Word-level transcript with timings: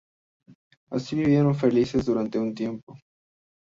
Así 0.89 1.15
vivieron 1.15 1.53
felices 1.53 2.03
durante 2.05 2.39
un 2.39 2.55
tiempo. 2.55 2.95